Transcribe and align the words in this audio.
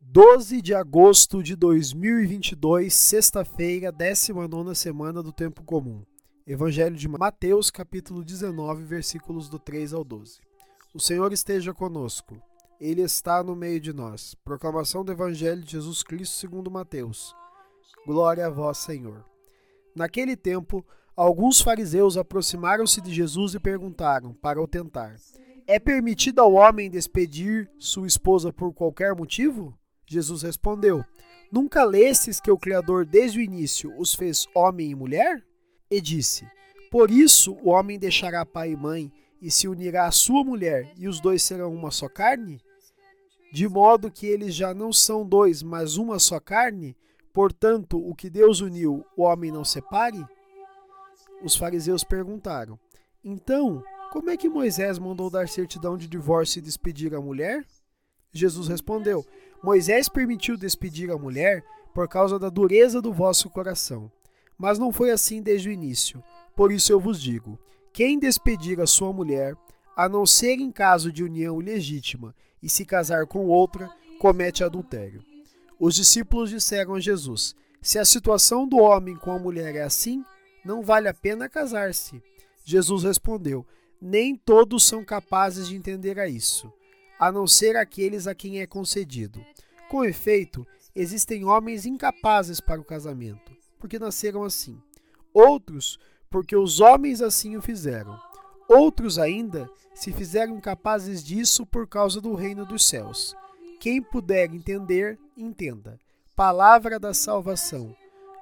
12 0.00 0.62
de 0.62 0.74
agosto 0.74 1.42
de 1.42 1.54
2022, 1.54 2.94
sexta-feira, 2.94 3.92
19 3.92 4.74
semana 4.74 5.22
do 5.22 5.30
Tempo 5.30 5.62
Comum. 5.62 6.04
Evangelho 6.48 6.94
de 6.94 7.08
Mateus, 7.08 7.72
capítulo 7.72 8.22
19, 8.22 8.84
versículos 8.84 9.48
do 9.48 9.58
3 9.58 9.92
ao 9.92 10.04
12. 10.04 10.38
O 10.94 11.00
Senhor 11.00 11.32
esteja 11.32 11.74
conosco. 11.74 12.40
Ele 12.80 13.02
está 13.02 13.42
no 13.42 13.56
meio 13.56 13.80
de 13.80 13.92
nós. 13.92 14.36
Proclamação 14.44 15.04
do 15.04 15.10
Evangelho 15.10 15.60
de 15.60 15.72
Jesus 15.72 16.04
Cristo 16.04 16.36
segundo 16.36 16.70
Mateus. 16.70 17.34
Glória 18.06 18.46
a 18.46 18.48
vós, 18.48 18.78
Senhor. 18.78 19.24
Naquele 19.92 20.36
tempo, 20.36 20.86
alguns 21.16 21.60
fariseus 21.60 22.16
aproximaram-se 22.16 23.00
de 23.00 23.12
Jesus 23.12 23.54
e 23.54 23.58
perguntaram, 23.58 24.32
para 24.32 24.62
o 24.62 24.68
tentar: 24.68 25.16
É 25.66 25.80
permitido 25.80 26.40
ao 26.40 26.52
homem 26.52 26.88
despedir 26.88 27.68
sua 27.76 28.06
esposa 28.06 28.52
por 28.52 28.72
qualquer 28.72 29.16
motivo? 29.16 29.76
Jesus 30.06 30.42
respondeu: 30.42 31.04
Nunca 31.50 31.82
lestes 31.82 32.38
que 32.38 32.52
o 32.52 32.58
Criador 32.58 33.04
desde 33.04 33.40
o 33.40 33.42
início 33.42 33.92
os 33.98 34.14
fez 34.14 34.46
homem 34.54 34.92
e 34.92 34.94
mulher? 34.94 35.44
E 35.90 36.00
disse: 36.00 36.46
Por 36.90 37.10
isso 37.10 37.52
o 37.62 37.70
homem 37.70 37.98
deixará 37.98 38.44
pai 38.44 38.72
e 38.72 38.76
mãe 38.76 39.12
e 39.40 39.50
se 39.50 39.68
unirá 39.68 40.06
à 40.06 40.10
sua 40.10 40.42
mulher, 40.42 40.92
e 40.96 41.06
os 41.06 41.20
dois 41.20 41.42
serão 41.42 41.72
uma 41.74 41.90
só 41.90 42.08
carne? 42.08 42.60
De 43.52 43.68
modo 43.68 44.10
que 44.10 44.26
eles 44.26 44.54
já 44.54 44.74
não 44.74 44.92
são 44.92 45.26
dois, 45.26 45.62
mas 45.62 45.96
uma 45.96 46.18
só 46.18 46.40
carne? 46.40 46.96
Portanto, 47.32 47.98
o 47.98 48.14
que 48.14 48.30
Deus 48.30 48.60
uniu, 48.60 49.04
o 49.16 49.22
homem 49.22 49.52
não 49.52 49.64
separe? 49.64 50.24
Os 51.42 51.54
fariseus 51.54 52.02
perguntaram: 52.02 52.78
Então, 53.22 53.82
como 54.10 54.30
é 54.30 54.36
que 54.36 54.48
Moisés 54.48 54.98
mandou 54.98 55.30
dar 55.30 55.48
certidão 55.48 55.96
de 55.96 56.08
divórcio 56.08 56.58
e 56.58 56.62
despedir 56.62 57.14
a 57.14 57.20
mulher? 57.20 57.64
Jesus 58.32 58.68
respondeu: 58.68 59.24
Moisés 59.62 60.08
permitiu 60.08 60.56
despedir 60.56 61.10
a 61.10 61.18
mulher 61.18 61.64
por 61.94 62.08
causa 62.08 62.38
da 62.38 62.48
dureza 62.48 63.00
do 63.00 63.12
vosso 63.12 63.48
coração. 63.50 64.10
Mas 64.58 64.78
não 64.78 64.92
foi 64.92 65.10
assim 65.10 65.42
desde 65.42 65.68
o 65.68 65.72
início. 65.72 66.22
Por 66.54 66.72
isso 66.72 66.92
eu 66.92 67.00
vos 67.00 67.20
digo: 67.20 67.58
quem 67.92 68.18
despedir 68.18 68.80
a 68.80 68.86
sua 68.86 69.12
mulher, 69.12 69.56
a 69.96 70.08
não 70.08 70.26
ser 70.26 70.58
em 70.60 70.70
caso 70.70 71.12
de 71.12 71.22
união 71.22 71.60
ilegítima, 71.60 72.34
e 72.62 72.68
se 72.68 72.84
casar 72.84 73.26
com 73.26 73.46
outra, 73.46 73.90
comete 74.18 74.64
adultério. 74.64 75.22
Os 75.78 75.94
discípulos 75.94 76.50
disseram 76.50 76.94
a 76.94 77.00
Jesus: 77.00 77.54
Se 77.82 77.98
a 77.98 78.04
situação 78.04 78.66
do 78.66 78.78
homem 78.78 79.16
com 79.16 79.32
a 79.32 79.38
mulher 79.38 79.74
é 79.76 79.82
assim, 79.82 80.24
não 80.64 80.82
vale 80.82 81.08
a 81.08 81.14
pena 81.14 81.48
casar-se. 81.48 82.22
Jesus 82.64 83.04
respondeu: 83.04 83.66
Nem 84.00 84.36
todos 84.36 84.86
são 84.86 85.04
capazes 85.04 85.68
de 85.68 85.76
entender 85.76 86.18
a 86.18 86.28
isso 86.28 86.72
a 87.18 87.32
não 87.32 87.46
ser 87.46 87.76
aqueles 87.76 88.26
a 88.26 88.34
quem 88.34 88.60
é 88.60 88.66
concedido. 88.66 89.44
Com 89.88 90.04
efeito, 90.04 90.66
existem 90.94 91.44
homens 91.44 91.86
incapazes 91.86 92.60
para 92.60 92.80
o 92.80 92.84
casamento, 92.84 93.55
porque 93.78 93.98
nasceram 93.98 94.42
assim. 94.42 94.80
Outros, 95.32 95.98
porque 96.30 96.56
os 96.56 96.80
homens 96.80 97.20
assim 97.22 97.56
o 97.56 97.62
fizeram. 97.62 98.18
Outros 98.68 99.18
ainda 99.18 99.70
se 99.94 100.12
fizeram 100.12 100.56
incapazes 100.56 101.22
disso 101.24 101.64
por 101.64 101.86
causa 101.86 102.20
do 102.20 102.34
reino 102.34 102.66
dos 102.66 102.86
céus. 102.86 103.34
Quem 103.78 104.02
puder 104.02 104.52
entender, 104.52 105.18
entenda. 105.36 105.98
Palavra 106.34 106.98
da 106.98 107.14
salvação. 107.14 107.94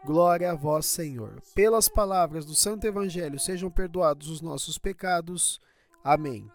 Glória 0.04 0.50
a 0.50 0.54
vós, 0.54 0.86
Senhor. 0.86 1.40
Pelas 1.54 1.88
palavras 1.88 2.44
do 2.44 2.54
Santo 2.54 2.86
Evangelho 2.86 3.38
sejam 3.38 3.70
perdoados 3.70 4.28
os 4.28 4.40
nossos 4.40 4.78
pecados. 4.78 5.60
Amém. 6.02 6.50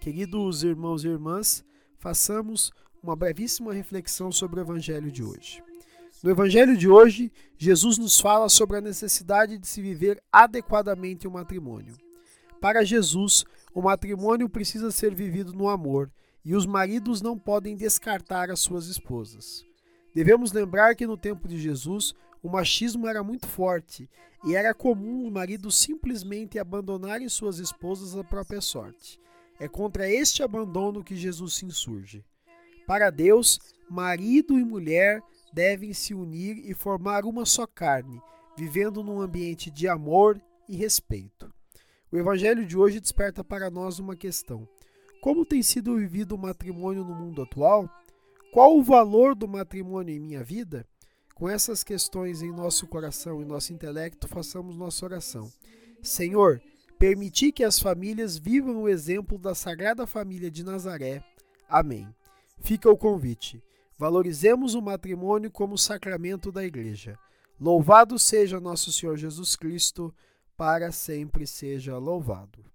Queridos 0.00 0.62
irmãos 0.62 1.04
e 1.04 1.08
irmãs, 1.08 1.64
façamos 1.98 2.72
uma 3.02 3.16
brevíssima 3.16 3.72
reflexão 3.72 4.30
sobre 4.30 4.60
o 4.60 4.62
Evangelho 4.62 5.10
de 5.10 5.22
hoje. 5.22 5.62
No 6.22 6.30
Evangelho 6.30 6.76
de 6.76 6.88
hoje, 6.88 7.32
Jesus 7.58 7.98
nos 7.98 8.20
fala 8.20 8.48
sobre 8.48 8.76
a 8.76 8.80
necessidade 8.80 9.58
de 9.58 9.66
se 9.66 9.82
viver 9.82 10.22
adequadamente 10.30 11.26
o 11.26 11.30
matrimônio. 11.32 11.96
Para 12.60 12.84
Jesus, 12.84 13.44
o 13.74 13.82
matrimônio 13.82 14.48
precisa 14.48 14.92
ser 14.92 15.16
vivido 15.16 15.52
no 15.52 15.68
amor 15.68 16.12
e 16.44 16.54
os 16.54 16.64
maridos 16.64 17.20
não 17.20 17.36
podem 17.36 17.76
descartar 17.76 18.52
as 18.52 18.60
suas 18.60 18.86
esposas. 18.86 19.64
Devemos 20.14 20.52
lembrar 20.52 20.94
que 20.94 21.08
no 21.08 21.16
tempo 21.16 21.48
de 21.48 21.58
Jesus, 21.58 22.14
o 22.40 22.48
machismo 22.48 23.08
era 23.08 23.24
muito 23.24 23.48
forte 23.48 24.08
e 24.44 24.54
era 24.54 24.72
comum 24.72 25.26
os 25.26 25.32
maridos 25.32 25.76
simplesmente 25.76 26.56
abandonarem 26.56 27.28
suas 27.28 27.58
esposas 27.58 28.16
à 28.16 28.22
própria 28.22 28.60
sorte. 28.60 29.18
É 29.58 29.66
contra 29.66 30.08
este 30.08 30.40
abandono 30.40 31.02
que 31.02 31.16
Jesus 31.16 31.54
se 31.54 31.66
insurge. 31.66 32.24
Para 32.86 33.10
Deus, 33.10 33.58
marido 33.90 34.56
e 34.56 34.64
mulher 34.64 35.20
devem 35.52 35.92
se 35.92 36.14
unir 36.14 36.58
e 36.68 36.74
formar 36.74 37.24
uma 37.24 37.44
só 37.44 37.66
carne, 37.66 38.20
vivendo 38.56 39.02
num 39.02 39.20
ambiente 39.20 39.70
de 39.70 39.88
amor 39.88 40.40
e 40.68 40.76
respeito. 40.76 41.52
O 42.10 42.16
evangelho 42.16 42.66
de 42.66 42.76
hoje 42.76 43.00
desperta 43.00 43.42
para 43.42 43.70
nós 43.70 43.98
uma 43.98 44.16
questão: 44.16 44.68
como 45.20 45.44
tem 45.44 45.62
sido 45.62 45.96
vivido 45.96 46.34
o 46.34 46.38
matrimônio 46.38 47.04
no 47.04 47.14
mundo 47.14 47.42
atual? 47.42 47.88
Qual 48.52 48.76
o 48.76 48.82
valor 48.82 49.34
do 49.34 49.48
matrimônio 49.48 50.14
em 50.14 50.20
minha 50.20 50.44
vida? 50.44 50.86
Com 51.34 51.48
essas 51.48 51.82
questões 51.82 52.42
em 52.42 52.52
nosso 52.52 52.86
coração 52.86 53.40
e 53.40 53.44
nosso 53.44 53.72
intelecto, 53.72 54.28
façamos 54.28 54.76
nossa 54.76 55.04
oração. 55.04 55.50
Senhor, 56.02 56.60
Permitir 57.02 57.50
que 57.50 57.64
as 57.64 57.80
famílias 57.80 58.38
vivam 58.38 58.80
o 58.80 58.88
exemplo 58.88 59.36
da 59.36 59.56
Sagrada 59.56 60.06
Família 60.06 60.48
de 60.48 60.62
Nazaré. 60.62 61.20
Amém. 61.68 62.06
Fica 62.60 62.88
o 62.88 62.96
convite. 62.96 63.60
Valorizemos 64.02 64.74
o 64.74 64.82
matrimônio 64.82 65.48
como 65.48 65.78
sacramento 65.78 66.50
da 66.50 66.64
Igreja. 66.64 67.16
Louvado 67.60 68.18
seja 68.18 68.58
nosso 68.58 68.92
Senhor 68.92 69.16
Jesus 69.16 69.54
Cristo, 69.54 70.12
para 70.56 70.90
sempre 70.90 71.46
seja 71.46 71.96
louvado. 71.98 72.71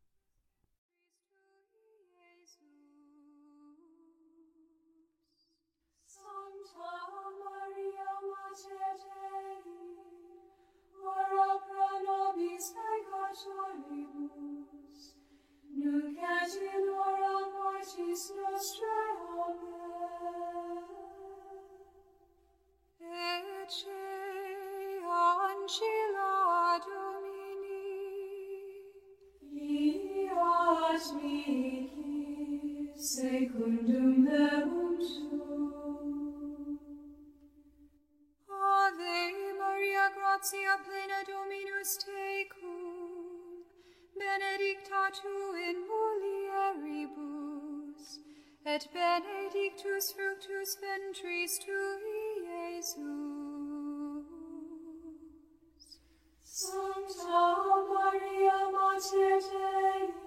Sancta 56.44 57.44
Maria 57.88 58.72
Mater 58.72 59.40
Dei, 59.40 60.27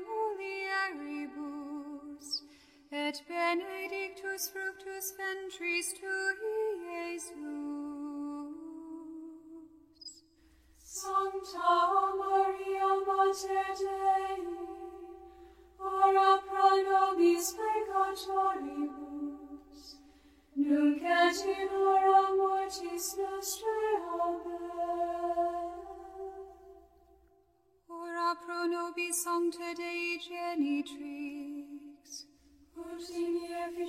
et 3.11 3.19
benedictus 3.27 4.43
fructus 4.51 5.07
ventris 5.17 5.87
tui, 5.99 6.35
Iesus. 6.97 7.31
Sancta 10.77 11.73
Maria, 12.19 12.89
Mater 13.07 13.71
Dei, 13.81 14.41
ora 15.79 16.31
pro 16.47 16.69
nobis 16.87 17.47
peccatoribus, 17.57 19.81
nunc 20.55 21.03
et 21.03 21.39
in 21.57 21.69
hora 21.69 22.23
mortis 22.37 23.07
nostrae. 23.17 23.95
Amen. 24.21 25.69
Ora 27.89 28.29
pro 28.45 28.61
nobis 28.67 29.15
Sancta 29.23 29.69
Dei 29.75 30.15
in 30.15 30.19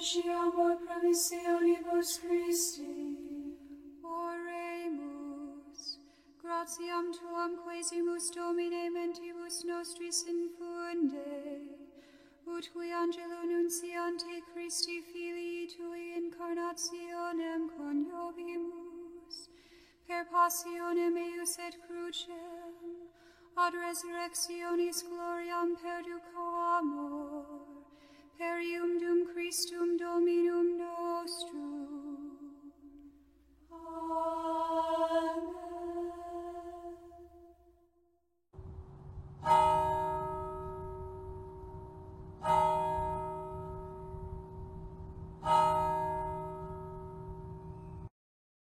efficiamur 0.02 0.76
promissionibus 0.86 2.20
Christi. 2.20 3.16
Oremus, 4.02 5.82
gratiam 6.42 7.06
tuam 7.12 7.52
quesimus 7.64 8.34
Domine 8.34 8.90
mentibus 8.90 9.64
nostris 9.64 10.24
infunde, 10.32 11.60
ut 12.46 12.64
qui 12.72 12.92
angelo 12.92 13.40
nunciante 13.44 14.42
Christi 14.52 15.02
filii 15.02 15.68
tui 15.68 16.04
incarnationem 16.20 17.62
coniovimus, 17.76 19.36
per 20.08 20.24
passionem 20.32 21.16
eius 21.16 21.58
et 21.58 21.74
crucem, 21.86 22.74
ad 23.56 23.74
resurrectionis 23.74 24.98
gloriam 25.08 25.76
perducamur, 25.76 27.71
per 28.38 28.58
ium 28.60 28.98
dum 29.00 29.26
Christum 29.32 29.96
Dominum 29.96 30.78
nostrum. 30.78 32.22
Amen. 33.70 34.41